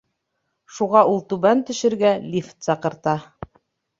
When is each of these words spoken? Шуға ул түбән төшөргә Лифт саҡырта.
Шуға 0.77 1.01
ул 1.09 1.19
түбән 1.33 1.61
төшөргә 1.67 2.13
Лифт 2.31 2.67
саҡырта. 2.69 3.17